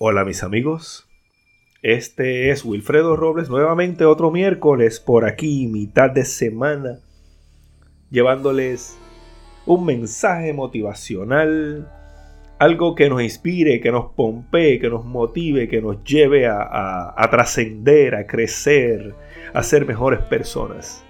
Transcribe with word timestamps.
Hola 0.00 0.24
mis 0.24 0.44
amigos, 0.44 1.08
este 1.82 2.50
es 2.50 2.64
Wilfredo 2.64 3.16
Robles 3.16 3.50
nuevamente 3.50 4.04
otro 4.04 4.30
miércoles 4.30 5.00
por 5.00 5.24
aquí, 5.24 5.66
mitad 5.66 6.08
de 6.08 6.24
semana, 6.24 7.00
llevándoles 8.08 8.96
un 9.66 9.84
mensaje 9.84 10.52
motivacional, 10.52 11.90
algo 12.60 12.94
que 12.94 13.08
nos 13.08 13.22
inspire, 13.22 13.80
que 13.80 13.90
nos 13.90 14.12
pompee, 14.12 14.78
que 14.78 14.88
nos 14.88 15.04
motive, 15.04 15.66
que 15.66 15.82
nos 15.82 16.04
lleve 16.04 16.46
a, 16.46 17.28
trascender, 17.32 18.14
a 18.14 18.28
crecer, 18.28 19.16
a 19.52 19.64
ser 19.64 19.84
mejores 19.84 20.20
personas. 20.20 21.04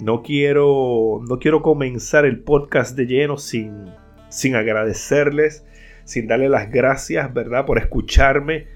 No 0.00 0.24
quiero, 0.24 1.20
no 1.28 1.38
quiero 1.38 1.62
comenzar 1.62 2.24
el 2.24 2.40
podcast 2.40 2.96
de 2.96 3.06
lleno 3.06 3.36
sin, 3.36 3.86
sin 4.30 4.56
agradecerles 4.56 5.64
sin 6.10 6.26
darle 6.26 6.48
las 6.48 6.70
gracias, 6.72 7.32
¿verdad? 7.32 7.64
Por 7.64 7.78
escucharme. 7.78 8.66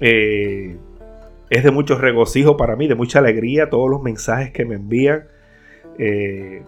Eh, 0.00 0.76
es 1.50 1.62
de 1.62 1.70
mucho 1.70 1.98
regocijo 1.98 2.56
para 2.56 2.74
mí, 2.74 2.88
de 2.88 2.94
mucha 2.94 3.18
alegría 3.18 3.68
todos 3.68 3.90
los 3.90 4.02
mensajes 4.02 4.50
que 4.50 4.64
me 4.64 4.76
envían 4.76 5.24
eh, 5.98 6.62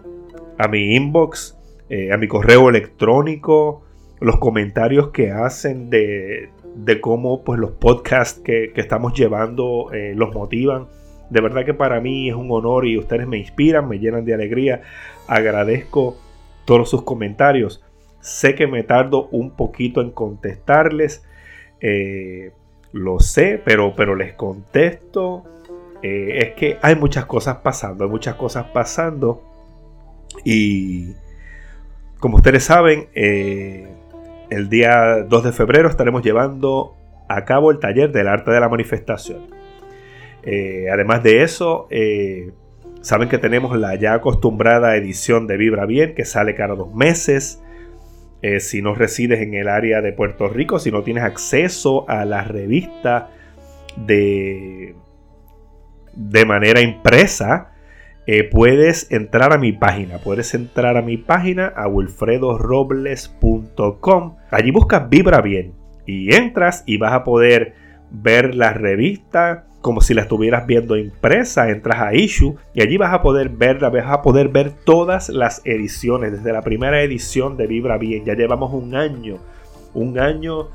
a 0.59 0.67
mi 0.67 0.95
inbox, 0.95 1.57
eh, 1.89 2.11
a 2.11 2.17
mi 2.17 2.27
correo 2.27 2.69
electrónico, 2.69 3.83
los 4.19 4.37
comentarios 4.37 5.09
que 5.09 5.31
hacen 5.31 5.89
de, 5.89 6.49
cómo 7.01 7.43
pues, 7.43 7.59
los 7.59 7.71
podcasts 7.71 8.39
que, 8.39 8.71
que 8.71 8.81
estamos 8.81 9.13
llevando 9.13 9.89
los 10.15 10.33
motivan. 10.33 10.87
De 11.31 11.41
verdad 11.41 11.65
que 11.65 11.73
para 11.73 11.99
mí 11.99 12.29
es 12.29 12.35
un 12.35 12.51
honor 12.51 12.85
y 12.85 12.99
ustedes 12.99 13.27
me 13.27 13.37
inspiran, 13.37 13.87
me 13.87 13.97
llenan 13.97 14.25
de 14.25 14.35
alegría. 14.35 14.83
Agradezco 15.27 16.17
todos 16.65 16.87
sus 16.89 17.01
comentarios. 17.01 17.83
Sé 18.23 18.55
que 18.55 18.67
me 18.67 18.83
tardo 18.83 19.27
un 19.31 19.51
poquito 19.51 19.99
en 19.99 20.09
contestarles. 20.09 21.25
Eh, 21.81 22.53
lo 22.93 23.19
sé, 23.19 23.61
pero, 23.63 23.95
pero 23.97 24.15
les 24.15 24.31
contesto. 24.33 25.43
Eh, 26.01 26.37
es 26.37 26.53
que 26.53 26.77
hay 26.81 26.95
muchas 26.95 27.25
cosas 27.25 27.57
pasando, 27.57 28.05
hay 28.05 28.09
muchas 28.09 28.35
cosas 28.35 28.67
pasando. 28.73 29.43
Y 30.45 31.11
como 32.21 32.37
ustedes 32.37 32.63
saben, 32.63 33.09
eh, 33.13 33.89
el 34.49 34.69
día 34.69 35.23
2 35.27 35.43
de 35.43 35.51
febrero 35.51 35.89
estaremos 35.89 36.23
llevando 36.23 36.95
a 37.27 37.43
cabo 37.43 37.71
el 37.71 37.79
taller 37.79 38.13
del 38.13 38.29
arte 38.29 38.51
de 38.51 38.59
la 38.61 38.69
manifestación. 38.69 39.47
además 40.89 41.23
de 41.23 41.43
eso, 41.43 41.89
saben 43.01 43.27
que 43.27 43.37
tenemos 43.37 43.77
la 43.77 43.95
ya 43.95 44.13
acostumbrada 44.13 44.95
edición 44.95 45.45
de 45.45 45.57
Vibra 45.57 45.85
Bien 45.85 46.15
que 46.15 46.23
sale 46.23 46.55
cada 46.55 46.75
dos 46.75 46.95
meses. 46.95 47.59
Eh, 48.43 48.59
si 48.59 48.81
no 48.81 48.93
resides 48.93 49.39
en 49.39 49.53
el 49.53 49.69
área 49.69 50.01
de 50.01 50.11
Puerto 50.11 50.49
Rico, 50.49 50.77
si 50.77 50.91
no 50.91 51.01
tienes 51.01 51.23
acceso 51.23 52.03
a 52.09 52.25
la 52.25 52.43
revista 52.43 53.29
de, 53.95 54.95
de 56.13 56.45
manera 56.45 56.81
impresa, 56.81 57.71
eh, 58.27 58.43
puedes 58.43 59.09
entrar 59.11 59.53
a 59.53 59.57
mi 59.57 59.71
página. 59.71 60.17
Puedes 60.17 60.53
entrar 60.53 60.97
a 60.97 61.01
mi 61.01 61.15
página 61.15 61.67
a 61.67 61.87
wilfredorobles.com. 61.87 64.35
Allí 64.51 64.71
buscas 64.71 65.09
Vibra 65.09 65.39
Bien 65.41 65.71
y 66.05 66.35
entras 66.35 66.83
y 66.85 66.97
vas 66.97 67.13
a 67.13 67.23
poder 67.23 67.75
ver 68.11 68.55
la 68.55 68.73
revista 68.73 69.67
como 69.83 69.99
si 69.99 70.13
la 70.13 70.21
estuvieras 70.21 70.65
viendo 70.65 70.95
impresa, 70.95 71.69
entras 71.69 71.99
a 71.99 72.15
Issue 72.15 72.55
y 72.73 72.81
allí 72.81 72.95
vas 72.95 73.13
a 73.13 73.21
poder 73.21 73.49
verla, 73.49 73.89
vas 73.89 74.05
a 74.07 74.21
poder 74.21 74.47
ver 74.47 74.71
todas 74.71 75.27
las 75.27 75.61
ediciones, 75.65 76.31
desde 76.31 76.53
la 76.53 76.61
primera 76.61 77.01
edición 77.01 77.57
de 77.57 77.67
Vibra 77.67 77.97
Bien. 77.97 78.23
Ya 78.23 78.33
llevamos 78.33 78.73
un 78.73 78.95
año, 78.95 79.39
un 79.93 80.17
año 80.17 80.69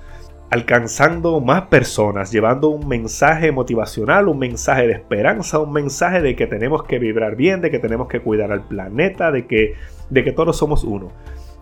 alcanzando 0.51 1.41
más 1.41 1.69
personas, 1.69 2.31
llevando 2.31 2.69
un 2.69 2.87
mensaje 2.87 3.51
motivacional, 3.51 4.29
un 4.29 4.39
mensaje 4.39 4.87
de 4.87 4.93
esperanza, 4.93 5.59
un 5.59 5.73
mensaje 5.73 6.21
de 6.21 6.37
que 6.37 6.47
tenemos 6.47 6.83
que 6.83 6.99
vibrar 6.99 7.35
bien, 7.35 7.63
de 7.63 7.71
que 7.71 7.79
tenemos 7.79 8.09
que 8.09 8.21
cuidar 8.21 8.53
al 8.53 8.69
planeta, 8.69 9.33
de 9.33 9.47
que, 9.47 9.73
de 10.11 10.23
que 10.23 10.33
todos 10.33 10.59
somos 10.59 10.85
uno. 10.85 11.13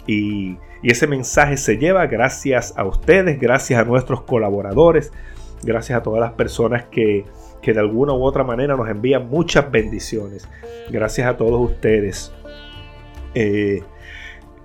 Y, 0.05 0.57
y 0.83 0.91
ese 0.91 1.07
mensaje 1.07 1.57
se 1.57 1.79
lleva 1.79 2.09
gracias 2.09 2.75
a 2.77 2.85
ustedes, 2.85 3.39
gracias 3.39 3.81
a 3.81 3.85
nuestros 3.85 4.23
colaboradores, 4.23 5.13
Gracias 5.63 5.99
a 5.99 6.03
todas 6.03 6.21
las 6.21 6.33
personas 6.33 6.85
que, 6.85 7.25
de 7.63 7.81
alguna 7.81 8.13
u 8.13 8.23
otra 8.23 8.45
manera 8.45 8.77
nos 8.77 8.89
envían 8.89 9.29
muchas 9.29 9.71
bendiciones. 9.71 10.49
Gracias 10.89 11.29
a 11.29 11.37
todos 11.37 11.71
ustedes. 11.71 12.33
Eh, 13.35 13.83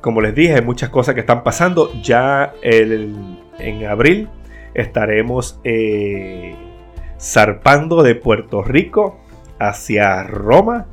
como 0.02 0.22
les 0.22 0.36
dije, 0.36 0.56
hay 0.56 0.62
muchas 0.62 0.90
cosas 0.90 1.16
que 1.16 1.22
están 1.22 1.44
pasando. 1.44 1.92
Ya 2.04 2.54
en 2.62 3.86
abril 3.86 4.30
estaremos 4.74 5.60
eh, 5.64 6.56
zarpando 7.20 8.04
de 8.04 8.16
Puerto 8.16 8.62
Rico 8.64 9.20
hacia 9.60 10.24
Roma 10.24 10.88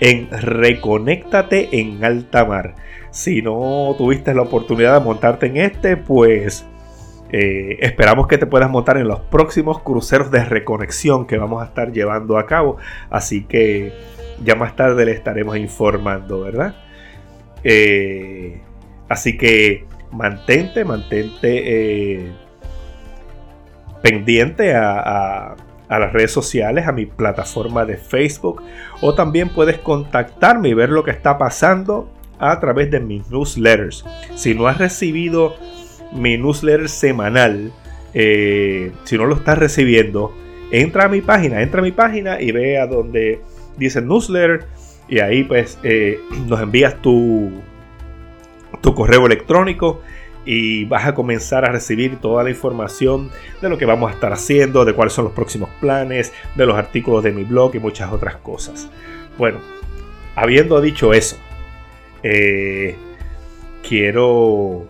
en 0.00 0.30
Reconéctate 0.30 1.80
en 1.80 2.04
alta 2.04 2.44
mar. 2.44 2.74
Si 3.10 3.42
no 3.42 3.94
tuviste 3.96 4.34
la 4.34 4.42
oportunidad 4.42 4.98
de 4.98 5.04
montarte 5.04 5.46
en 5.46 5.56
este, 5.58 5.96
pues 5.96 6.66
eh, 7.36 7.78
esperamos 7.80 8.28
que 8.28 8.38
te 8.38 8.46
puedas 8.46 8.70
montar 8.70 8.96
en 8.96 9.08
los 9.08 9.18
próximos 9.18 9.80
cruceros 9.82 10.30
de 10.30 10.44
reconexión 10.44 11.26
que 11.26 11.36
vamos 11.36 11.60
a 11.60 11.66
estar 11.66 11.90
llevando 11.90 12.38
a 12.38 12.46
cabo. 12.46 12.76
Así 13.10 13.42
que 13.42 13.92
ya 14.44 14.54
más 14.54 14.76
tarde 14.76 15.04
le 15.04 15.10
estaremos 15.10 15.56
informando, 15.56 16.42
¿verdad? 16.42 16.76
Eh, 17.64 18.60
así 19.08 19.36
que 19.36 19.84
mantente, 20.12 20.84
mantente 20.84 22.22
eh, 22.22 22.32
pendiente 24.00 24.76
a, 24.76 25.56
a 25.88 25.98
las 25.98 26.12
redes 26.12 26.30
sociales, 26.30 26.86
a 26.86 26.92
mi 26.92 27.04
plataforma 27.04 27.84
de 27.84 27.96
Facebook. 27.96 28.62
O 29.00 29.16
también 29.16 29.48
puedes 29.48 29.78
contactarme 29.78 30.68
y 30.68 30.74
ver 30.74 30.90
lo 30.90 31.02
que 31.02 31.10
está 31.10 31.36
pasando 31.36 32.08
a 32.38 32.60
través 32.60 32.92
de 32.92 33.00
mis 33.00 33.28
newsletters. 33.28 34.04
Si 34.36 34.54
no 34.54 34.68
has 34.68 34.78
recibido 34.78 35.56
mi 36.14 36.38
newsletter 36.38 36.88
semanal. 36.88 37.72
Eh, 38.14 38.92
si 39.04 39.18
no 39.18 39.26
lo 39.26 39.34
estás 39.34 39.58
recibiendo, 39.58 40.32
entra 40.70 41.04
a 41.04 41.08
mi 41.08 41.20
página, 41.20 41.62
entra 41.62 41.80
a 41.80 41.82
mi 41.82 41.92
página 41.92 42.40
y 42.40 42.52
ve 42.52 42.78
a 42.78 42.86
donde 42.86 43.40
dice 43.76 44.00
newsletter 44.00 44.66
y 45.08 45.18
ahí 45.18 45.44
pues 45.44 45.78
eh, 45.82 46.20
nos 46.46 46.60
envías 46.60 47.00
tu, 47.02 47.50
tu 48.80 48.94
correo 48.94 49.26
electrónico 49.26 50.00
y 50.46 50.84
vas 50.84 51.06
a 51.06 51.14
comenzar 51.14 51.64
a 51.64 51.72
recibir 51.72 52.16
toda 52.16 52.44
la 52.44 52.50
información 52.50 53.30
de 53.62 53.68
lo 53.68 53.78
que 53.78 53.86
vamos 53.86 54.10
a 54.10 54.14
estar 54.14 54.32
haciendo, 54.32 54.84
de 54.84 54.92
cuáles 54.92 55.14
son 55.14 55.24
los 55.24 55.32
próximos 55.32 55.70
planes, 55.80 56.32
de 56.54 56.66
los 56.66 56.76
artículos 56.76 57.24
de 57.24 57.32
mi 57.32 57.44
blog 57.44 57.74
y 57.74 57.78
muchas 57.78 58.12
otras 58.12 58.36
cosas. 58.36 58.88
Bueno, 59.38 59.58
habiendo 60.34 60.80
dicho 60.80 61.14
eso, 61.14 61.38
eh, 62.22 62.96
quiero 63.88 64.84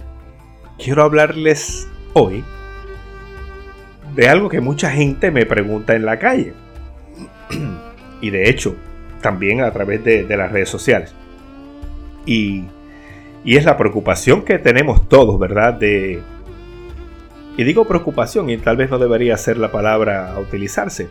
quiero 0.85 1.03
hablarles 1.03 1.89
hoy 2.13 2.45
de 4.15 4.29
algo 4.29 4.51
que 4.51 4.61
mucha 4.61 4.91
gente 4.91 5.31
me 5.31 5.47
pregunta 5.47 5.97
en 5.97 6.05
la 6.05 6.19
calle. 6.19 6.53
y 8.21 8.29
de 8.29 8.51
hecho, 8.51 8.77
también 9.23 9.63
a 9.63 9.73
través 9.73 10.05
de, 10.05 10.25
las 10.37 10.53
redes 10.53 10.69
sociales. 10.69 11.15
Y, 12.27 12.65
y, 13.45 13.57
es 13.57 13.65
la 13.65 13.79
preocupación 13.79 14.43
que 14.43 14.59
tenemos 14.59 15.09
todos, 15.09 15.41
¿verdad? 15.41 15.73
De, 15.73 16.23
y 17.57 17.65
digo 17.65 17.87
preocupación 17.87 18.51
y 18.51 18.59
tal 18.59 18.77
vez 18.77 18.91
no 18.91 18.99
debería 18.99 19.37
ser 19.39 19.57
la 19.57 19.73
palabra 19.73 20.35
a 20.35 20.39
utilizarse, 20.39 21.09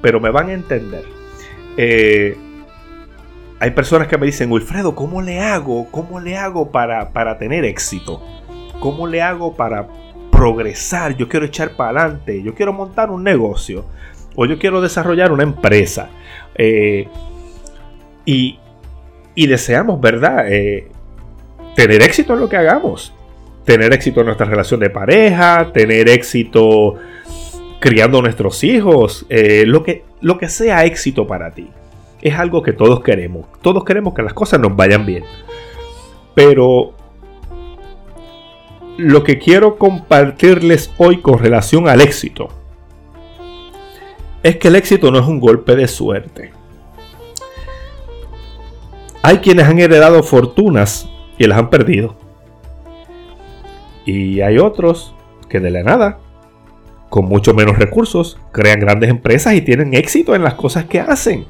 pero 0.00 0.20
me 0.20 0.30
van 0.30 0.48
a 0.48 0.54
entender. 0.54 1.04
Eh, 1.76 2.36
hay 3.60 3.70
personas 3.72 4.08
que 4.08 4.16
me 4.18 4.26
dicen, 4.26 4.50
Wilfredo, 4.50 4.94
¿cómo 4.94 5.20
le 5.22 5.40
hago? 5.40 5.90
¿Cómo 5.90 6.18
le 6.18 6.36
hago 6.36 6.70
para, 6.70 7.12
para 7.12 7.38
tener 7.38 7.64
éxito? 7.64 8.22
¿Cómo 8.82 9.06
le 9.06 9.22
hago 9.22 9.54
para 9.54 9.86
progresar? 10.32 11.16
Yo 11.16 11.28
quiero 11.28 11.46
echar 11.46 11.76
para 11.76 12.00
adelante, 12.00 12.42
yo 12.42 12.52
quiero 12.52 12.72
montar 12.72 13.10
un 13.10 13.22
negocio 13.22 13.84
o 14.34 14.44
yo 14.44 14.58
quiero 14.58 14.80
desarrollar 14.80 15.30
una 15.30 15.44
empresa. 15.44 16.10
Eh, 16.56 17.06
y, 18.24 18.58
deseamos, 19.36 20.00
¿verdad? 20.00 20.46
Eh, 20.50 20.88
tener 21.76 22.02
éxito 22.02 22.34
en 22.34 22.40
lo 22.40 22.48
que 22.48 22.56
hagamos. 22.56 23.14
Tener 23.64 23.92
éxito 23.92 24.18
en 24.18 24.26
nuestra 24.26 24.46
relación 24.46 24.80
de 24.80 24.90
pareja, 24.90 25.70
tener 25.72 26.08
éxito 26.08 26.96
criando 27.78 28.18
a 28.18 28.22
nuestros 28.22 28.64
hijos, 28.64 29.26
eh, 29.28 29.62
lo, 29.64 29.84
que, 29.84 30.02
lo 30.20 30.38
que 30.38 30.48
sea 30.48 30.84
éxito 30.84 31.28
para 31.28 31.52
ti. 31.52 31.70
Es 32.20 32.34
algo 32.34 32.64
que 32.64 32.72
todos 32.72 33.00
queremos. 33.00 33.46
Todos 33.62 33.84
queremos 33.84 34.12
que 34.12 34.22
las 34.22 34.34
cosas 34.34 34.58
nos 34.58 34.74
vayan 34.74 35.06
bien. 35.06 35.22
Pero 36.34 36.94
lo 38.96 39.24
que 39.24 39.38
quiero 39.38 39.76
compartirles 39.76 40.92
hoy 40.98 41.20
con 41.20 41.38
relación 41.38 41.88
al 41.88 42.00
éxito 42.00 42.48
es 44.42 44.56
que 44.56 44.68
el 44.68 44.76
éxito 44.76 45.10
no 45.10 45.18
es 45.20 45.26
un 45.26 45.40
golpe 45.40 45.76
de 45.76 45.86
suerte. 45.86 46.52
Hay 49.22 49.38
quienes 49.38 49.66
han 49.66 49.78
heredado 49.78 50.22
fortunas 50.22 51.08
y 51.38 51.46
las 51.46 51.58
han 51.58 51.70
perdido. 51.70 52.16
Y 54.04 54.40
hay 54.40 54.58
otros 54.58 55.14
que 55.48 55.60
de 55.60 55.70
la 55.70 55.84
nada 55.84 56.18
con 57.12 57.26
mucho 57.26 57.52
menos 57.52 57.78
recursos, 57.78 58.38
crean 58.52 58.80
grandes 58.80 59.10
empresas 59.10 59.52
y 59.52 59.60
tienen 59.60 59.92
éxito 59.92 60.34
en 60.34 60.42
las 60.42 60.54
cosas 60.54 60.86
que 60.86 60.98
hacen. 60.98 61.44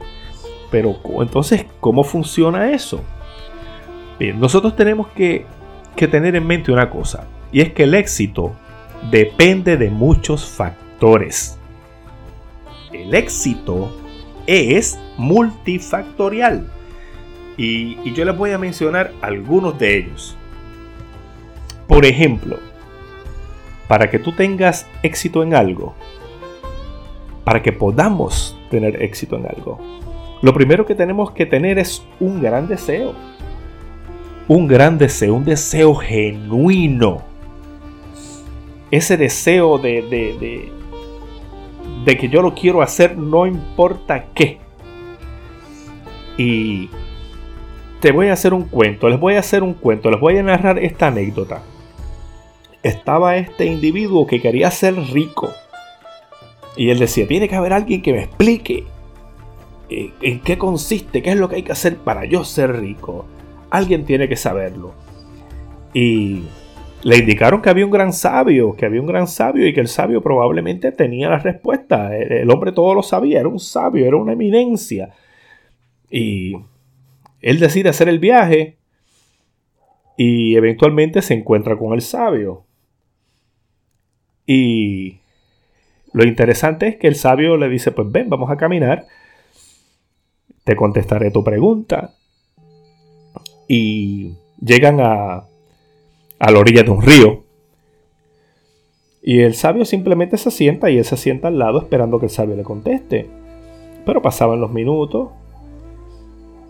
Pero 0.73 0.99
entonces, 1.21 1.67
¿cómo 1.79 2.03
funciona 2.03 2.73
eso? 2.73 3.00
Bien, 4.19 4.41
nosotros 4.41 4.75
tenemos 4.75 5.06
que, 5.15 5.47
que 5.97 6.09
tener 6.09 6.37
en 6.37 6.47
mente 6.47 6.73
una 6.73 6.91
cosa, 6.91 7.27
y 7.53 7.61
es 7.61 7.73
que 7.73 7.85
el 7.85 7.94
éxito 7.94 8.55
depende 9.11 9.77
de 9.77 9.91
muchos 9.91 10.47
factores. 10.47 11.59
El 12.93 13.15
éxito 13.15 13.91
es 14.47 14.99
multifactorial. 15.17 16.71
Y, 17.56 18.12
yo 18.12 18.25
les 18.25 18.37
voy 18.37 18.50
a 18.50 18.59
mencionar 18.59 19.12
algunos 19.21 19.79
de 19.79 19.99
ellos. 19.99 20.37
Por 21.87 22.06
ejemplo, 22.06 22.59
para 23.89 24.11
que 24.11 24.19
tú 24.19 24.33
tengas 24.33 24.87
éxito 25.03 25.43
en 25.43 25.55
algo, 25.55 25.94
para 27.44 27.62
que 27.62 27.73
podamos 27.73 28.59
tener 28.71 29.03
éxito 29.03 29.37
en 29.37 29.47
algo, 29.47 29.79
lo 30.41 30.55
primero 30.55 30.87
que 30.87 30.94
tenemos 30.94 31.33
que 31.33 31.47
tener 31.47 31.79
es 31.79 32.05
un 32.19 32.41
gran 32.41 32.67
deseo. 32.69 33.15
Un 34.49 34.67
gran 34.67 34.99
deseo, 34.99 35.35
un 35.35 35.44
deseo 35.44 35.94
genuino. 35.94 37.23
Ese 38.91 39.17
deseo 39.17 39.79
de, 39.79 40.03
de, 40.03 40.73
de, 42.05 42.19
que 42.19 42.29
yo 42.29 42.43
lo 42.43 42.55
quiero 42.55 42.83
hacer 42.83 43.17
no 43.17 43.47
importa 43.47 44.27
qué. 44.35 44.59
Y 46.37 46.91
te 48.00 48.11
voy 48.11 48.29
a 48.29 48.33
hacer 48.33 48.53
un 48.53 48.65
cuento, 48.65 49.09
les 49.09 49.21
voy 49.21 49.35
a 49.35 49.41
hacer 49.41 49.62
un 49.62 49.75
cuento, 49.75 50.11
les 50.11 50.21
voy 50.21 50.37
a 50.37 50.43
narrar 50.43 50.79
esta 50.79 51.06
anécdota. 51.06 51.62
Estaba 52.83 53.37
este 53.37 53.67
individuo 53.67 54.27
que 54.27 54.41
quería 54.41 54.71
ser 54.71 54.97
rico. 55.12 55.50
Y 56.77 56.91
él 56.91 56.99
decía, 56.99 57.29
tiene 57.29 57.49
que 57.49 57.55
haber 57.55 57.73
alguien 57.73 58.03
que 58.03 58.12
me 58.12 58.25
explique 58.25 58.85
eh, 59.89 60.11
en 60.21 60.41
qué 60.41 60.59
consiste, 60.59 61.23
qué 61.23 61.31
es 61.31 61.37
lo 61.37 61.49
que 61.49 61.56
hay 61.56 61.62
que 61.62 61.73
hacer 61.73 61.97
para 61.97 62.25
yo 62.25 62.44
ser 62.44 62.81
rico. 62.81 63.25
Alguien 63.72 64.04
tiene 64.04 64.28
que 64.28 64.36
saberlo. 64.36 64.92
Y 65.94 66.42
le 67.02 67.16
indicaron 67.16 67.62
que 67.62 67.70
había 67.70 67.86
un 67.86 67.90
gran 67.90 68.12
sabio, 68.12 68.74
que 68.74 68.84
había 68.84 69.00
un 69.00 69.06
gran 69.06 69.26
sabio 69.26 69.66
y 69.66 69.72
que 69.72 69.80
el 69.80 69.88
sabio 69.88 70.20
probablemente 70.20 70.92
tenía 70.92 71.30
la 71.30 71.38
respuesta. 71.38 72.14
El, 72.14 72.50
hombre 72.50 72.72
todo 72.72 72.92
lo 72.92 73.02
sabía, 73.02 73.40
era 73.40 73.48
un 73.48 73.58
sabio, 73.58 74.04
era 74.04 74.19
una 74.19 74.34
eminencia. 74.34 75.14
Y 76.10 76.54
él 77.40 77.58
decide 77.58 77.88
hacer 77.88 78.10
el 78.10 78.19
viaje 78.19 78.76
y 80.19 80.54
eventualmente 80.54 81.22
se 81.22 81.32
encuentra 81.32 81.78
con 81.78 81.94
el 81.94 82.02
sabio. 82.02 82.66
Y 84.46 85.16
lo 86.12 86.24
interesante 86.24 86.88
es 86.88 86.96
que 86.96 87.08
el 87.08 87.14
sabio 87.14 87.56
le 87.56 87.70
dice, 87.70 87.90
pues 87.90 88.12
ven, 88.12 88.28
vamos 88.28 88.50
a 88.50 88.58
caminar, 88.58 89.06
te 90.62 90.76
contestaré 90.76 91.30
tu 91.30 91.42
pregunta. 91.42 92.12
Y 93.74 94.34
llegan 94.60 95.00
a, 95.00 95.46
a 96.38 96.50
la 96.50 96.58
orilla 96.58 96.82
de 96.82 96.90
un 96.90 97.00
río. 97.00 97.42
Y 99.22 99.40
el 99.40 99.54
sabio 99.54 99.86
simplemente 99.86 100.36
se 100.36 100.50
sienta 100.50 100.90
y 100.90 100.98
él 100.98 101.06
se 101.06 101.16
sienta 101.16 101.48
al 101.48 101.58
lado 101.58 101.78
esperando 101.78 102.19
que 102.19 102.26
el 102.26 102.30
sabio 102.30 102.54
le 102.54 102.64
conteste. 102.64 103.30
Pero 104.04 104.20
pasaban 104.20 104.60
los 104.60 104.70
minutos 104.70 105.30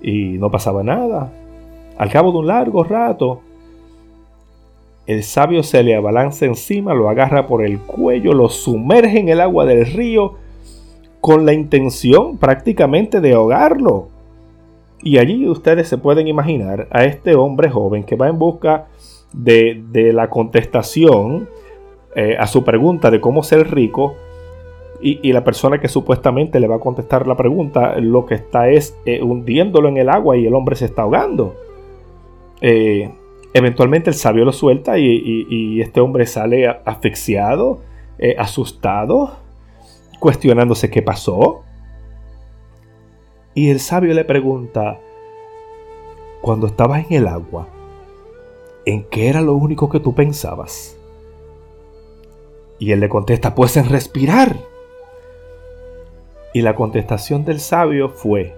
y 0.01 0.39
no 0.39 0.49
pasaba 0.53 0.85
nada. 0.85 1.33
Al 1.99 2.09
cabo 2.09 2.31
de 2.31 2.39
un 2.39 2.47
largo 2.47 2.85
rato, 2.85 3.41
el 5.09 5.25
sabio 5.25 5.65
se 5.65 5.83
le 5.83 5.97
abalanza 5.97 6.45
encima, 6.45 6.95
lo 6.95 7.09
agarra 7.09 7.49
por 7.49 7.65
el 7.65 7.81
cuello, 7.81 8.33
lo 8.33 8.49
sumerge 8.49 9.19
en 9.19 9.29
el 9.29 9.41
agua 9.41 9.65
del 9.65 9.87
río 9.87 10.35
con 11.21 11.47
la 11.47 11.53
intención 11.53 12.37
prácticamente 12.37 13.21
de 13.21 13.33
ahogarlo. 13.33 14.12
Y 15.03 15.19
allí 15.19 15.49
ustedes 15.49 15.89
se 15.89 15.99
pueden 15.99 16.29
imaginar 16.29 16.87
a 16.91 17.05
este 17.05 17.35
hombre 17.35 17.69
joven 17.69 18.05
que 18.05 18.15
va 18.15 18.29
en 18.29 18.39
busca 18.39 18.87
de, 19.33 20.13
la 20.15 20.31
contestación 20.31 21.49
eh, 22.15 22.37
a 22.39 22.47
su 22.47 22.63
pregunta 22.65 23.11
de 23.11 23.21
cómo 23.21 23.43
ser 23.43 23.73
rico 23.75 24.15
y, 25.01 25.33
la 25.33 25.43
persona 25.43 25.81
que 25.81 25.89
supuestamente 25.89 26.61
le 26.61 26.69
va 26.69 26.77
a 26.77 26.79
contestar 26.79 27.27
la 27.27 27.37
pregunta 27.37 27.99
lo 27.99 28.25
que 28.25 28.37
está 28.37 28.69
es 28.69 28.97
eh, 29.05 29.21
hundiéndolo 29.21 29.89
en 29.89 29.97
el 29.97 30.09
agua 30.09 30.37
y 30.37 30.47
el 30.47 30.55
hombre 30.55 30.77
se 30.77 30.85
está 30.85 31.03
ahogando. 31.03 31.57
Eh, 32.61 33.11
eventualmente 33.53 34.11
el 34.11 34.15
sabio 34.15 34.45
lo 34.45 34.53
suelta 34.53 34.99
y, 34.99 35.81
este 35.81 36.01
hombre 36.01 36.25
sale 36.27 36.69
asfixiado, 36.69 37.81
asustado, 38.39 39.39
cuestionándose 40.21 40.89
qué 40.89 41.03
pasó. 41.03 41.65
Y 43.55 43.71
el 43.71 43.81
sabio 43.81 44.15
le 44.15 44.25
pregunta, 44.25 44.99
cuando 46.41 46.67
estabas 46.67 47.05
en 47.11 47.17
el 47.19 47.27
agua, 47.29 47.69
¿en 48.87 49.05
qué 49.05 49.29
era 49.29 49.43
lo 49.43 49.55
único 49.55 49.91
que 49.91 50.01
tú 50.01 50.15
pensabas? 50.15 50.97
Y 52.79 52.93
él 52.93 53.01
le 53.01 53.09
contesta, 53.09 53.55
pues 53.55 53.77
en 53.77 53.89
respirar. 53.89 54.57
Y 56.55 56.63
la 56.63 56.75
contestación 56.75 57.45
del 57.45 57.61
sabio 57.61 58.09
fue, 58.09 58.57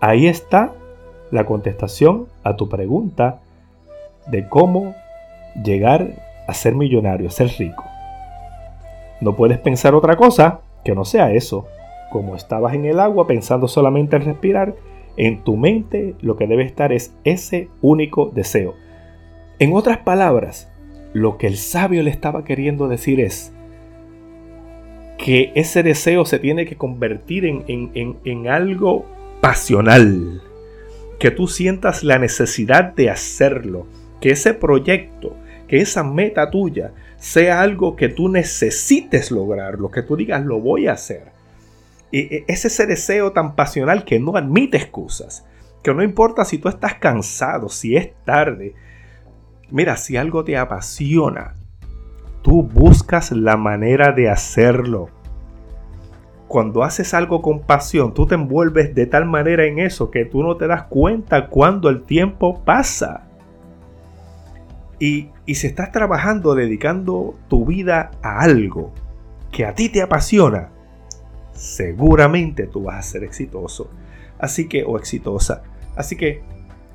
ahí 0.00 0.26
está 0.26 0.74
la 1.30 1.46
contestación 1.46 2.28
a 2.42 2.56
tu 2.56 2.68
pregunta 2.68 3.40
de 4.26 4.48
cómo 4.48 4.94
llegar 5.62 6.42
a 6.46 6.54
ser 6.54 6.74
millonario, 6.74 7.28
a 7.28 7.32
ser 7.32 7.48
rico. 7.58 7.84
No 9.20 9.36
puedes 9.36 9.58
pensar 9.58 9.94
otra 9.94 10.16
cosa 10.16 10.60
que 10.84 10.94
no 10.94 11.04
sea 11.04 11.32
eso. 11.32 11.66
Como 12.10 12.36
estabas 12.36 12.74
en 12.74 12.84
el 12.84 13.00
agua 13.00 13.26
pensando 13.26 13.68
solamente 13.68 14.16
en 14.16 14.22
respirar, 14.22 14.74
en 15.16 15.42
tu 15.44 15.56
mente 15.56 16.14
lo 16.20 16.36
que 16.36 16.46
debe 16.46 16.64
estar 16.64 16.92
es 16.92 17.14
ese 17.24 17.68
único 17.80 18.30
deseo. 18.34 18.74
En 19.58 19.72
otras 19.72 19.98
palabras, 19.98 20.70
lo 21.12 21.38
que 21.38 21.46
el 21.46 21.56
sabio 21.56 22.02
le 22.02 22.10
estaba 22.10 22.44
queriendo 22.44 22.88
decir 22.88 23.20
es, 23.20 23.52
que 25.18 25.52
ese 25.54 25.82
deseo 25.82 26.24
se 26.24 26.38
tiene 26.38 26.66
que 26.66 26.76
convertir 26.76 27.44
en, 27.46 28.48
algo 28.48 29.06
pasional, 29.40 30.42
que 31.18 31.30
tú 31.30 31.48
sientas 31.48 32.04
la 32.04 32.18
necesidad 32.18 32.94
de 32.94 33.10
hacerlo, 33.10 33.86
que 34.20 34.30
ese 34.30 34.54
proyecto, 34.54 35.36
que 35.68 35.78
esa 35.78 36.04
meta 36.04 36.50
tuya 36.50 36.92
sea 37.16 37.62
algo 37.62 37.96
que 37.96 38.08
tú 38.08 38.28
necesites 38.28 39.30
lograr, 39.30 39.78
lo 39.78 39.90
que 39.90 40.02
tú 40.02 40.16
digas 40.16 40.44
lo 40.44 40.60
voy 40.60 40.86
a 40.86 40.92
hacer. 40.92 41.35
Y 42.10 42.44
es 42.46 42.64
ese 42.64 42.86
deseo 42.86 43.32
tan 43.32 43.56
pasional 43.56 44.04
que 44.04 44.18
no 44.18 44.36
admite 44.36 44.76
excusas, 44.76 45.46
que 45.82 45.92
no 45.92 46.02
importa 46.02 46.44
si 46.44 46.58
tú 46.58 46.68
estás 46.68 46.94
cansado, 46.94 47.68
si 47.68 47.96
es 47.96 48.12
tarde. 48.24 48.74
Mira, 49.70 49.96
si 49.96 50.16
algo 50.16 50.44
te 50.44 50.56
apasiona, 50.56 51.54
tú 52.42 52.62
buscas 52.62 53.32
la 53.32 53.56
manera 53.56 54.12
de 54.12 54.30
hacerlo. 54.30 55.10
Cuando 56.46 56.84
haces 56.84 57.12
algo 57.12 57.42
con 57.42 57.60
pasión, 57.60 58.14
tú 58.14 58.26
te 58.26 58.36
envuelves 58.36 58.94
de 58.94 59.06
tal 59.06 59.24
manera 59.26 59.64
en 59.64 59.80
eso 59.80 60.12
que 60.12 60.24
tú 60.24 60.44
no 60.44 60.56
te 60.56 60.68
das 60.68 60.84
cuenta 60.84 61.48
cuando 61.48 61.88
el 61.88 62.02
tiempo 62.04 62.62
pasa. 62.64 63.26
Y, 65.00 65.30
si 65.46 65.66
estás 65.66 65.90
trabajando, 65.90 66.54
dedicando 66.54 67.34
tu 67.48 67.66
vida 67.66 68.12
a 68.22 68.40
algo 68.40 68.92
que 69.50 69.66
a 69.66 69.74
ti 69.74 69.88
te 69.88 70.02
apasiona, 70.02 70.70
seguramente 71.56 72.66
tú 72.66 72.84
vas 72.84 72.98
a 72.98 73.02
ser 73.02 73.24
exitoso. 73.24 73.90
Así 74.38 74.68
que, 74.68 74.84
o 74.84 74.96
exitosa. 74.98 75.62
Así 75.96 76.16
que, 76.16 76.42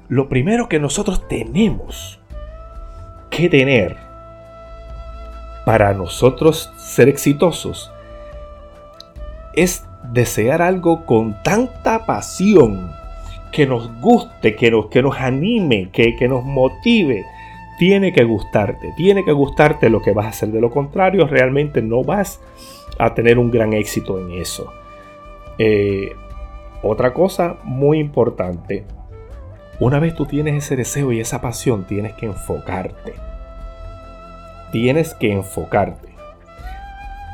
lo 0.08 0.30
primero 0.30 0.70
que 0.70 0.80
nosotros 0.80 1.28
tenemos 1.28 2.20
que 3.30 3.50
tener 3.50 3.98
para 5.66 5.94
nosotros 5.94 6.72
ser 6.78 7.08
exitosos 7.08 7.92
es 9.54 9.86
desear 10.12 10.62
algo 10.62 11.06
con 11.06 11.42
tanta 11.44 12.06
pasión 12.06 12.92
que 13.52 13.68
nos 13.68 13.90
guste, 14.00 14.56
que 14.56 14.72
nos, 14.72 14.88
que 14.88 15.02
nos 15.02 15.18
anime, 15.18 15.90
que, 15.92 16.16
que 16.16 16.28
nos 16.28 16.44
motive. 16.44 17.26
Tiene 17.78 18.14
que 18.14 18.24
gustarte, 18.24 18.94
tiene 18.96 19.26
que 19.26 19.32
gustarte 19.32 19.90
lo 19.90 20.02
que 20.02 20.12
vas 20.12 20.26
a 20.26 20.30
hacer. 20.30 20.50
De 20.50 20.62
lo 20.62 20.72
contrario, 20.72 21.28
realmente 21.28 21.82
no 21.82 22.04
vas 22.04 22.40
a 22.40 22.81
tener 23.14 23.40
un 23.40 23.52
gran 23.52 23.74
éxito 23.74 24.20
en 24.20 24.32
eso. 24.32 24.72
Eh, 25.58 26.16
otra 26.84 27.14
cosa 27.14 27.58
muy 27.64 28.00
importante, 28.00 28.86
una 29.80 30.00
vez 30.00 30.16
tú 30.16 30.26
tienes 30.26 30.64
ese 30.64 30.76
deseo 30.76 31.12
y 31.12 31.20
esa 31.20 31.42
pasión, 31.42 31.86
tienes 31.86 32.14
que 32.14 32.26
enfocarte 32.26 33.14
tienes 34.72 35.14
que 35.14 35.32
enfocarte. 35.32 36.10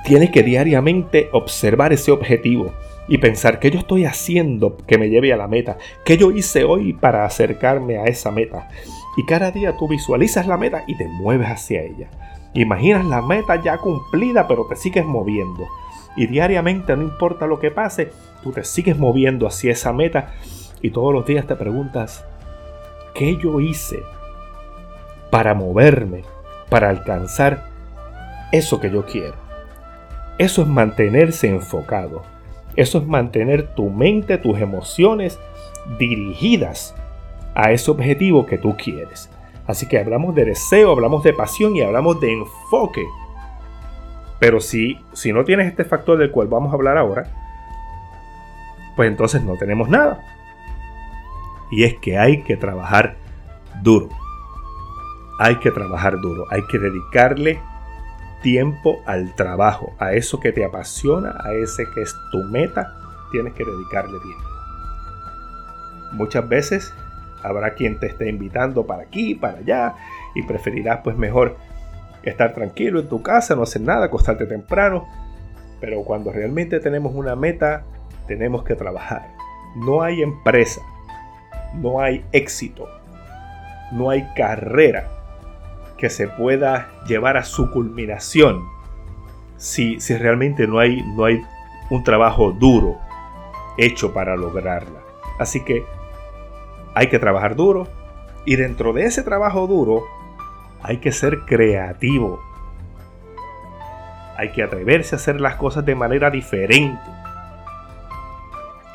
Tienes 0.03 0.31
que 0.31 0.43
diariamente 0.43 1.29
observar 1.31 1.93
ese 1.93 2.11
objetivo 2.11 2.73
y 3.07 3.19
pensar 3.19 3.59
qué 3.59 3.71
yo 3.71 3.79
estoy 3.79 4.05
haciendo 4.05 4.77
que 4.85 4.97
me 4.97 5.09
lleve 5.09 5.31
a 5.31 5.37
la 5.37 5.47
meta, 5.47 5.77
qué 6.03 6.17
yo 6.17 6.31
hice 6.31 6.63
hoy 6.63 6.93
para 6.93 7.25
acercarme 7.25 7.97
a 7.97 8.05
esa 8.05 8.31
meta. 8.31 8.67
Y 9.15 9.25
cada 9.25 9.51
día 9.51 9.75
tú 9.77 9.87
visualizas 9.87 10.47
la 10.47 10.57
meta 10.57 10.83
y 10.87 10.97
te 10.97 11.07
mueves 11.07 11.47
hacia 11.47 11.81
ella. 11.81 12.09
Imaginas 12.57 13.05
la 13.05 13.21
meta 13.21 13.61
ya 13.61 13.77
cumplida, 13.77 14.47
pero 14.47 14.65
te 14.65 14.75
sigues 14.75 15.05
moviendo. 15.05 15.67
Y 16.15 16.25
diariamente, 16.25 16.97
no 16.97 17.03
importa 17.03 17.45
lo 17.45 17.59
que 17.59 17.69
pase, 17.69 18.11
tú 18.41 18.51
te 18.51 18.63
sigues 18.63 18.97
moviendo 18.97 19.45
hacia 19.45 19.73
esa 19.73 19.93
meta 19.93 20.33
y 20.81 20.89
todos 20.89 21.13
los 21.13 21.23
días 21.27 21.45
te 21.45 21.55
preguntas, 21.55 22.25
¿qué 23.13 23.37
yo 23.37 23.59
hice 23.59 23.99
para 25.29 25.53
moverme, 25.53 26.23
para 26.67 26.89
alcanzar 26.89 27.67
eso 28.51 28.79
que 28.79 28.89
yo 28.89 29.05
quiero? 29.05 29.35
Eso 30.39 30.63
es 30.63 30.67
mantenerse 30.67 31.47
enfocado. 31.49 32.23
Eso 32.75 32.97
es 32.97 33.05
mantener 33.05 33.75
tu 33.75 33.91
mente, 33.91 34.39
tus 34.39 34.59
emociones 34.59 35.37
dirigidas 35.99 36.95
a 37.53 37.71
ese 37.71 37.91
objetivo 37.91 38.47
que 38.47 38.57
tú 38.57 38.75
quieres. 38.75 39.29
Así 39.67 39.88
que 39.88 40.00
hablamos 40.00 40.33
de 40.33 40.45
deseo, 40.45 40.91
hablamos 40.91 41.24
de 41.24 41.33
pasión 41.33 41.75
y 41.75 41.81
hablamos 41.81 42.19
de 42.21 42.31
enfoque. 42.31 43.05
Pero 44.39 44.59
si, 44.59 44.97
si 45.13 45.33
no 45.33 45.43
tienes 45.43 45.67
este 45.67 45.83
factor 45.83 46.17
del 46.17 46.31
cual 46.31 46.47
vamos 46.47 46.71
a 46.71 46.75
hablar 46.75 46.97
ahora, 46.97 47.25
pues 48.95 49.09
entonces 49.09 49.43
no 49.43 49.55
tenemos 49.57 49.89
nada. 49.89 50.24
Y 51.69 51.83
es 51.83 51.95
que 52.00 52.17
hay 52.17 52.43
que 52.43 52.55
trabajar 52.55 53.17
duro. 53.81 54.09
Hay 55.39 55.57
que 55.57 55.71
trabajar 55.71 56.19
duro. 56.21 56.45
Hay 56.50 56.62
que 56.67 56.79
dedicarle 56.79 57.59
tiempo 58.41 59.01
al 59.05 59.36
trabajo, 59.36 59.93
a 60.00 60.13
eso 60.13 60.39
que 60.39 60.51
te 60.51 60.63
apasiona, 60.63 61.36
a 61.43 61.53
ese 61.53 61.86
que 61.93 62.01
es 62.01 62.15
tu 62.31 62.43
meta, 62.43 62.93
tienes 63.31 63.53
que 63.53 63.65
dedicarle 63.65 64.19
tiempo. 64.19 64.43
Muchas 66.13 66.47
veces 66.47 66.93
habrá 67.44 67.74
quien 67.74 68.00
te 68.00 68.08
esté 68.08 68.29
invitando 68.29 68.86
para 68.86 69.03
aquí, 69.03 69.36
para 69.36 69.60
allá, 69.60 69.96
y 70.36 70.44
preferirás 70.44 71.00
pues 71.03 71.17
mejor 71.17 71.58
estar 72.24 72.53
tranquilo 72.53 73.00
en 73.00 73.08
tu 73.08 73.22
casa, 73.22 73.56
no 73.56 73.63
hacer 73.63 73.82
nada, 73.82 74.06
acostarte 74.06 74.46
temprano. 74.46 75.08
Pero 75.79 76.03
cuando 76.03 76.32
realmente 76.32 76.79
tenemos 76.79 77.13
una 77.13 77.36
meta, 77.36 77.84
tenemos 78.27 78.63
que 78.63 78.75
trabajar. 78.75 79.27
No 79.75 80.01
hay 80.01 80.22
empresa, 80.22 80.82
no 81.75 82.01
hay 82.01 82.25
éxito, 82.32 82.88
no 83.91 84.10
hay 84.10 84.27
carrera 84.36 85.08
que 85.98 86.10
se 86.10 86.27
pueda 86.27 86.89
llevar 87.08 87.38
a 87.38 87.44
su 87.44 87.72
culminación 87.72 88.62
si, 89.58 90.00
si 90.00 90.15
realmente 90.15 90.67
no 90.67 90.79
hay, 90.79 91.01
no 91.15 91.25
hay 91.25 91.44
un 91.89 92.03
trabajo 92.03 92.51
duro 92.51 92.98
hecho 93.77 94.13
para 94.13 94.36
lograrla. 94.36 95.00
Así 95.39 95.63
que 95.63 95.84
hay 96.98 97.10
que 97.10 97.20
trabajar 97.20 97.56
duro 97.56 97.88
y 98.44 98.56
dentro 98.56 98.92
de 98.92 99.06
ese 99.06 99.22
trabajo 99.22 99.68
duro 99.68 100.04
hay 100.82 100.98
que 100.98 101.12
ser 101.12 101.42
creativo. 101.42 102.42
Hay 104.36 104.51
que 104.51 104.63
atreverse 104.63 105.13
a 105.13 105.18
hacer 105.18 105.39
las 105.39 105.58
cosas 105.58 105.86
de 105.86 105.94
manera 105.94 106.32
diferente. 106.32 107.00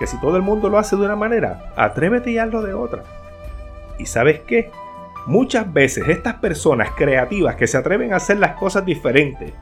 Que 0.01 0.09
si 0.09 0.21
todo 0.21 0.37
el 0.37 0.43
mundo 0.43 0.69
lo 0.69 0.79
hace 0.79 0.97
de 0.97 1.05
una 1.05 1.15
manera, 1.15 1.73
atrévete 1.77 2.33
y 2.33 2.39
hazlo 2.39 2.63
de 2.63 2.75
otra. 2.75 3.05
¿Y 3.99 4.07
sabes 4.07 4.41
qué? 4.41 4.73
Muchas 5.27 5.73
veces 5.73 6.09
estas 6.09 6.35
personas 6.35 6.91
creativas 6.97 7.55
que 7.55 7.69
se 7.69 7.77
atreven 7.77 8.13
a 8.13 8.17
hacer 8.17 8.39
las 8.39 8.57
cosas 8.57 8.85
diferentes, 8.85 9.53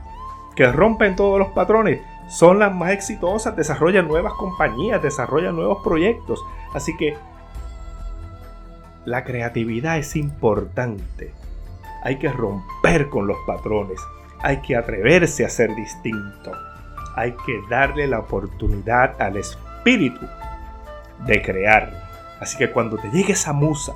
que 0.55 0.65
rompen 0.71 1.15
todos 1.15 1.37
los 1.37 1.49
patrones, 1.49 2.01
son 2.27 2.57
las 2.57 2.73
más 2.73 2.89
exitosas, 2.89 3.55
desarrollan 3.55 4.07
nuevas 4.07 4.33
compañías, 4.33 5.03
desarrollan 5.03 5.55
nuevos 5.55 5.83
proyectos. 5.83 6.43
Así 6.73 6.97
que 6.97 7.15
la 9.05 9.23
creatividad 9.23 9.97
es 9.97 10.15
importante. 10.15 11.33
Hay 12.03 12.17
que 12.17 12.29
romper 12.29 13.09
con 13.09 13.27
los 13.27 13.37
patrones. 13.47 13.99
Hay 14.41 14.61
que 14.61 14.75
atreverse 14.75 15.45
a 15.45 15.49
ser 15.49 15.73
distinto. 15.75 16.51
Hay 17.15 17.31
que 17.45 17.61
darle 17.69 18.07
la 18.07 18.19
oportunidad 18.19 19.21
al 19.21 19.37
espíritu 19.37 20.25
de 21.25 21.41
crear. 21.41 21.91
Así 22.39 22.57
que 22.57 22.71
cuando 22.71 22.97
te 22.97 23.09
llegue 23.11 23.33
esa 23.33 23.53
musa, 23.53 23.93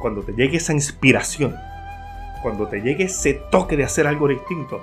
cuando 0.00 0.22
te 0.22 0.32
llegue 0.32 0.58
esa 0.58 0.72
inspiración, 0.72 1.54
cuando 2.42 2.68
te 2.68 2.80
llegue 2.80 3.04
ese 3.04 3.34
toque 3.50 3.76
de 3.76 3.84
hacer 3.84 4.06
algo 4.06 4.28
distinto, 4.28 4.82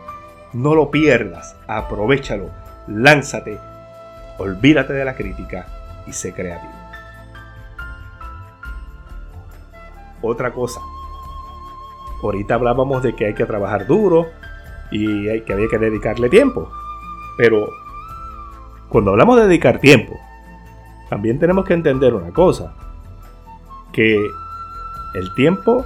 no 0.53 0.73
lo 0.73 0.89
pierdas, 0.89 1.55
aprovechalo, 1.67 2.49
lánzate, 2.87 3.59
olvídate 4.37 4.93
de 4.93 5.05
la 5.05 5.15
crítica 5.15 5.67
y 6.07 6.13
sé 6.13 6.33
creativo. 6.33 6.84
Otra 10.27 10.51
cosa, 10.53 10.81
ahorita 12.23 12.55
hablábamos 12.55 13.03
de 13.03 13.15
que 13.15 13.27
hay 13.27 13.35
que 13.35 13.45
trabajar 13.45 13.85
duro 13.85 14.25
y 14.89 15.39
que 15.41 15.53
había 15.53 15.67
que 15.67 15.77
dedicarle 15.77 16.29
tiempo, 16.29 16.67
pero 17.37 17.69
cuando 18.89 19.11
hablamos 19.11 19.37
de 19.37 19.45
dedicar 19.45 19.79
tiempo, 19.79 20.19
también 21.11 21.37
tenemos 21.37 21.63
que 21.65 21.75
entender 21.75 22.15
una 22.15 22.31
cosa, 22.31 22.73
que 23.93 24.19
el 25.13 25.31
tiempo 25.35 25.85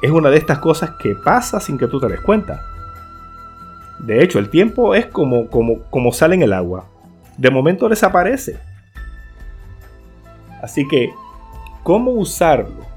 es 0.00 0.10
una 0.10 0.30
de 0.30 0.38
estas 0.38 0.58
cosas 0.60 0.92
que 0.92 1.14
pasa 1.14 1.60
sin 1.60 1.76
que 1.76 1.88
tú 1.88 2.00
te 2.00 2.08
des 2.08 2.20
cuenta. 2.22 2.62
De 3.98 4.24
hecho, 4.24 4.38
el 4.38 4.48
tiempo 4.48 4.94
es 4.94 5.04
como, 5.04 5.48
como, 5.48 5.82
como 5.90 6.12
sale 6.12 6.34
en 6.34 6.42
el 6.42 6.54
agua. 6.54 6.86
De 7.36 7.50
momento 7.50 7.90
desaparece. 7.90 8.58
Así 10.62 10.88
que, 10.88 11.10
¿cómo 11.82 12.12
usarlo? 12.12 12.91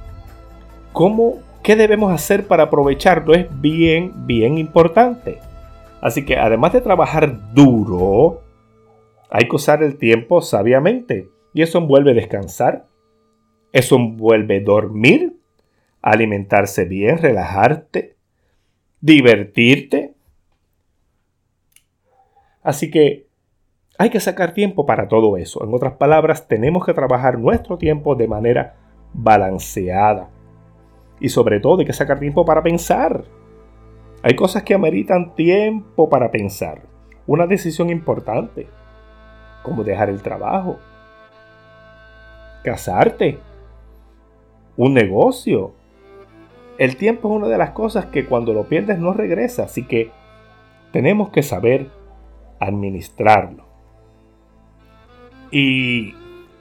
¿Cómo, 0.96 1.40
¿Qué 1.62 1.76
debemos 1.76 2.10
hacer 2.14 2.48
para 2.48 2.64
aprovecharlo? 2.64 3.34
Es 3.34 3.48
bien, 3.60 4.14
bien 4.26 4.58
importante. 4.58 5.40
Así 6.00 6.24
que 6.24 6.38
además 6.38 6.72
de 6.72 6.80
trabajar 6.80 7.54
duro, 7.54 8.42
hay 9.30 9.50
que 9.50 9.58
usar 9.58 9.84
el 9.84 9.98
tiempo 9.98 10.42
sabiamente. 10.42 11.28
Y 11.54 11.64
eso 11.64 11.80
envuelve 11.80 12.14
descansar, 12.14 12.86
eso 13.74 13.98
envuelve 13.98 14.62
dormir, 14.62 15.36
alimentarse 16.02 16.86
bien, 16.86 17.18
relajarte, 17.18 18.16
divertirte. 19.02 20.14
Así 22.64 22.90
que 22.90 23.28
hay 23.98 24.10
que 24.10 24.22
sacar 24.22 24.54
tiempo 24.54 24.86
para 24.86 25.10
todo 25.10 25.36
eso. 25.36 25.62
En 25.62 25.74
otras 25.74 25.96
palabras, 25.96 26.48
tenemos 26.48 26.86
que 26.86 26.94
trabajar 26.94 27.38
nuestro 27.38 27.78
tiempo 27.78 28.16
de 28.16 28.30
manera 28.30 28.78
balanceada. 29.12 30.30
Y 31.20 31.30
sobre 31.30 31.60
todo 31.60 31.80
hay 31.80 31.86
que 31.86 31.94
sacar 31.94 32.20
tiempo 32.20 32.46
para 32.46 32.62
pensar. 32.62 33.24
Hay 34.22 34.36
cosas 34.36 34.64
que 34.64 34.74
ameritan 34.74 35.36
tiempo 35.36 36.10
para 36.10 36.32
pensar. 36.32 36.82
Una 37.28 37.48
decisión 37.48 37.90
importante, 37.90 38.68
como 39.64 39.84
dejar 39.84 40.10
el 40.10 40.22
trabajo, 40.22 40.78
casarte, 42.64 43.40
un 44.78 44.94
negocio. 44.94 45.74
El 46.78 46.98
tiempo 46.98 47.30
es 47.30 47.36
una 47.36 47.48
de 47.48 47.58
las 47.58 47.72
cosas 47.72 48.08
que 48.08 48.26
cuando 48.26 48.54
lo 48.54 48.66
pierdes 48.66 49.00
no 49.00 49.14
regresa, 49.14 49.64
así 49.64 49.86
que 49.86 50.12
tenemos 50.92 51.30
que 51.30 51.44
saber 51.44 51.90
administrarlo. 52.60 53.66
Y 55.52 56.16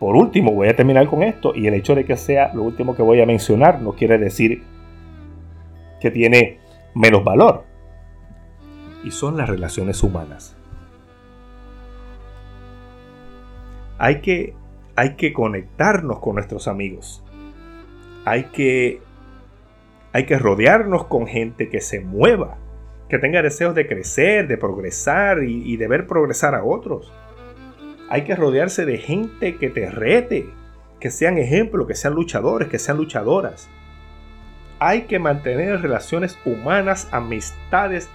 por 0.04 0.16
último, 0.16 0.52
voy 0.52 0.68
a 0.68 0.76
terminar 0.76 1.08
con 1.08 1.22
esto, 1.22 1.54
y 1.54 1.66
el 1.66 1.72
hecho 1.72 1.94
de 1.94 2.04
que 2.04 2.18
sea 2.18 2.52
lo 2.52 2.62
último 2.62 2.94
que 2.94 3.00
voy 3.00 3.22
a 3.22 3.26
mencionar 3.26 3.80
no 3.80 3.92
quiere 3.92 4.18
decir 4.18 4.62
que 5.98 6.10
tiene 6.10 6.58
menos 6.94 7.24
valor. 7.24 7.64
Y 9.02 9.10
son 9.10 9.38
las 9.38 9.48
relaciones 9.48 10.02
humanas. 10.02 10.56
Hay 13.96 14.20
que, 14.20 14.54
hay 14.94 15.14
que 15.16 15.32
conectarnos 15.32 16.18
con 16.18 16.34
nuestros 16.34 16.68
amigos 16.68 17.24
hay 18.24 18.44
que, 18.44 19.00
hay 20.12 20.26
que 20.26 20.38
rodearnos 20.38 21.06
con 21.06 21.26
gente 21.26 21.68
que 21.68 21.80
se 21.80 22.00
mueva, 22.00 22.58
que 23.08 23.18
tenga 23.18 23.42
deseos 23.42 23.74
de 23.74 23.86
crecer, 23.86 24.48
de 24.48 24.56
progresar 24.56 25.44
y, 25.44 25.72
y 25.72 25.76
de 25.76 25.88
ver 25.88 26.06
progresar 26.06 26.54
a 26.54 26.64
otros. 26.64 27.12
Hay 28.14 28.22
que 28.22 28.36
rodearse 28.36 28.86
de 28.86 28.98
gente 28.98 29.56
que 29.56 29.70
te 29.70 29.90
rete, 29.90 30.46
que 31.00 31.10
sean 31.10 31.36
ejemplos, 31.36 31.88
que 31.88 31.96
sean 31.96 32.14
luchadores, 32.14 32.68
que 32.68 32.78
sean 32.78 32.96
luchadoras. 32.96 33.68
Hay 34.78 35.06
que 35.06 35.18
mantener 35.18 35.82
relaciones 35.82 36.38
humanas, 36.44 37.08
amistades 37.10 38.08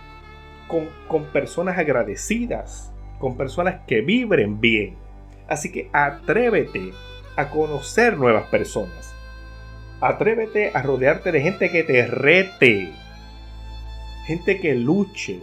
con, 0.69 0.87
con, 1.09 1.25
personas 1.25 1.77
agradecidas, 1.77 2.93
con 3.19 3.35
personas 3.35 3.81
que 3.87 3.99
vibren 3.99 4.61
bien. 4.61 4.95
Así 5.49 5.69
que 5.69 5.89
atrévete 5.91 6.93
a 7.35 7.49
conocer 7.49 8.17
nuevas 8.17 8.47
personas. 8.47 9.13
Atrévete 9.99 10.71
a 10.73 10.81
rodearte 10.81 11.33
de 11.33 11.41
gente 11.41 11.71
que 11.71 11.83
te 11.83 12.07
rete, 12.07 12.93
gente 14.27 14.61
que 14.61 14.75
luche. 14.75 15.41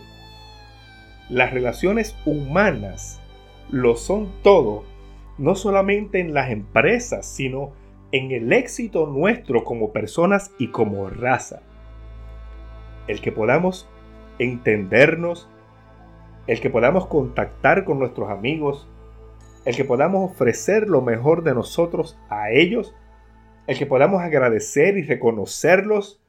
Las 1.28 1.52
relaciones 1.52 2.16
humanas 2.24 3.20
lo 3.70 3.96
son 3.96 4.30
todo, 4.42 4.84
no 5.38 5.54
solamente 5.54 6.20
en 6.20 6.34
las 6.34 6.50
empresas, 6.50 7.26
sino 7.26 7.72
en 8.12 8.30
el 8.30 8.52
éxito 8.52 9.06
nuestro 9.06 9.64
como 9.64 9.92
personas 9.92 10.52
y 10.58 10.68
como 10.68 11.08
raza. 11.08 11.62
el 13.08 13.20
que 13.20 13.30
podamos 13.30 13.88
entendernos, 14.40 15.48
el 16.48 16.60
que 16.60 16.70
podamos 16.70 17.06
contactar 17.06 17.84
con 17.84 18.00
nuestros 18.00 18.30
amigos, 18.30 18.88
el 19.64 19.76
que 19.76 19.84
podamos 19.84 20.30
ofrecer 20.32 20.88
lo 20.88 21.02
mejor 21.02 21.44
de 21.44 21.54
nosotros 21.54 22.18
a 22.30 22.50
ellos, 22.50 22.94
el 23.66 23.78
que 23.78 23.86
podamos 23.86 24.22
agradecer 24.22 24.96
y 24.96 25.02
reconocerlos, 25.02 26.20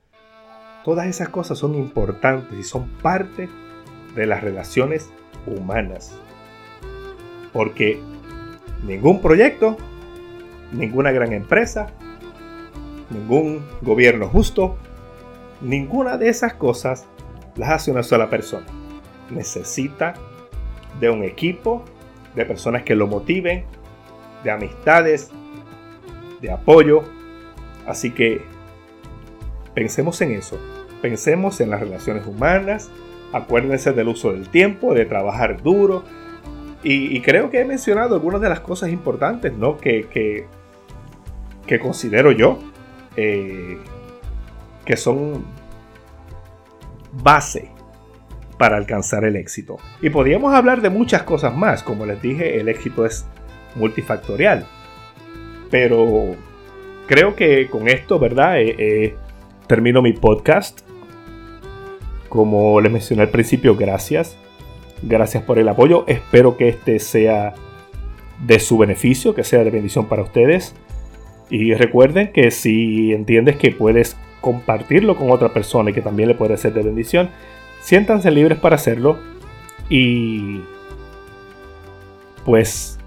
todas 0.83 1.07
esas 1.07 1.29
cosas 1.29 1.57
son 1.57 1.75
importantes 1.75 2.57
y 2.57 2.63
son 2.63 2.89
parte 3.01 3.49
de 4.15 4.25
las 4.25 4.43
relaciones 4.43 5.11
humanas. 5.45 6.19
Porque 7.57 7.99
ningún 8.85 9.19
proyecto, 9.19 9.77
ninguna 10.71 11.11
gran 11.11 11.33
empresa, 11.33 11.87
ningún 13.09 13.65
gobierno 13.81 14.27
justo, 14.27 14.77
ninguna 15.59 16.19
de 16.19 16.29
esas 16.29 16.53
cosas 16.53 17.07
las 17.55 17.69
hace 17.71 17.89
una 17.89 18.03
sola 18.03 18.29
persona. 18.29 18.67
Necesita 19.31 20.13
de 20.99 21.09
un 21.09 21.23
equipo, 21.23 21.83
de 22.35 22.45
personas 22.45 22.83
que 22.83 22.93
lo 22.93 23.07
motiven, 23.07 23.65
de 24.43 24.51
amistades, 24.51 25.31
de 26.39 26.51
apoyo. 26.51 27.05
Así 27.87 28.11
que 28.11 28.43
pensemos 29.73 30.21
en 30.21 30.33
eso. 30.33 30.59
Pensemos 31.01 31.59
en 31.59 31.71
las 31.71 31.79
relaciones 31.79 32.27
humanas. 32.27 32.91
Acuérdense 33.33 33.93
del 33.93 34.09
uso 34.09 34.31
del 34.31 34.47
tiempo, 34.47 34.93
de 34.93 35.05
trabajar 35.05 35.63
duro. 35.63 36.03
Y, 36.83 37.19
creo 37.21 37.49
que 37.49 37.59
he 37.59 37.65
mencionado 37.65 38.15
algunas 38.15 38.39
de 38.39 38.49
las 38.49 38.59
cosas 38.59 38.89
importantes 38.89 39.51
¿no? 39.53 39.77
que, 39.77 40.07
que, 41.65 41.79
considero 41.79 42.31
yo 42.31 42.59
eh, 43.17 43.77
que 44.85 44.95
son 44.95 45.43
base 47.11 47.71
para 48.57 48.77
alcanzar 48.77 49.25
el 49.25 49.35
éxito. 49.35 49.77
Y 50.01 50.09
podríamos 50.09 50.53
hablar 50.53 50.81
de 50.81 50.89
muchas 50.89 51.23
cosas 51.23 51.55
más, 51.55 51.83
como 51.83 52.05
les 52.05 52.21
dije, 52.21 52.59
el 52.59 52.69
éxito 52.69 53.05
es 53.05 53.25
multifactorial. 53.75 54.65
Pero 55.69 56.35
creo 57.05 57.35
que 57.35 57.67
con 57.69 57.87
esto, 57.87 58.19
¿verdad? 58.19 58.61
Eh, 58.61 58.75
eh, 58.77 59.15
termino 59.67 60.01
mi 60.01 60.13
podcast. 60.13 60.81
Como 62.29 62.79
les 62.81 62.91
mencioné 62.91 63.23
al 63.23 63.29
principio, 63.29 63.75
gracias. 63.75 64.37
Gracias 65.01 65.43
por 65.43 65.59
el 65.59 65.69
apoyo. 65.69 66.05
Espero 66.07 66.57
que 66.57 66.69
este 66.69 66.99
sea 66.99 67.53
de 68.45 68.59
su 68.59 68.77
beneficio, 68.77 69.35
que 69.35 69.43
sea 69.43 69.63
de 69.63 69.71
bendición 69.71 70.05
para 70.07 70.23
ustedes. 70.23 70.75
Y 71.49 71.73
recuerden 71.73 72.31
que 72.31 72.51
si 72.51 73.13
entiendes 73.13 73.55
que 73.55 73.71
puedes 73.71 74.17
compartirlo 74.41 75.15
con 75.15 75.31
otra 75.31 75.53
persona 75.53 75.89
y 75.89 75.93
que 75.93 76.01
también 76.01 76.29
le 76.29 76.35
puede 76.35 76.57
ser 76.57 76.73
de 76.73 76.83
bendición, 76.83 77.29
siéntanse 77.81 78.31
libres 78.31 78.59
para 78.59 78.75
hacerlo. 78.75 79.17
Y 79.89 80.61
pues 82.45 82.97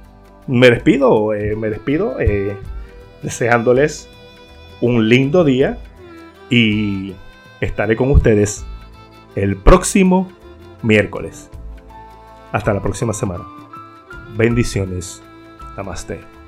me 0.47 0.70
despido, 0.70 1.35
eh, 1.35 1.54
me 1.56 1.70
despido 1.70 2.18
eh, 2.20 2.56
deseándoles 3.23 4.09
un 4.80 5.09
lindo 5.09 5.44
día 5.44 5.78
y 6.49 7.14
estaré 7.61 7.97
con 7.97 8.11
ustedes 8.11 8.64
el 9.37 9.56
próximo 9.56 10.30
miércoles. 10.82 11.50
Hasta 12.52 12.75
la 12.75 12.80
próxima 12.80 13.12
semana. 13.12 13.45
Bendiciones. 14.37 15.23
Namaste. 15.76 16.39